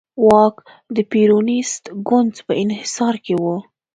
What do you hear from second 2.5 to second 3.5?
انحصار کې و.